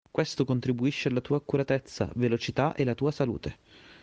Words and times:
Questo 0.09 0.45
contribuisce 0.45 1.09
alla 1.09 1.21
tua 1.21 1.37
accuratezza, 1.37 2.09
velocità 2.15 2.73
e 2.73 2.83
la 2.85 2.95
tua 2.95 3.11
salute. 3.11 3.57